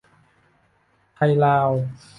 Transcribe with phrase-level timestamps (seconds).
[1.15, 1.69] ไทยลาว